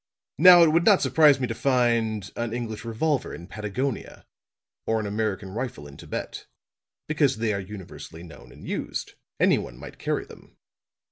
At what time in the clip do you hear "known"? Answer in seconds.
8.23-8.51